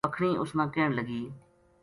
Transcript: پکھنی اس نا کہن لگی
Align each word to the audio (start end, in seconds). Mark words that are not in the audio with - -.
پکھنی 0.07 0.29
اس 0.41 0.51
نا 0.57 0.65
کہن 0.73 0.89
لگی 0.99 1.23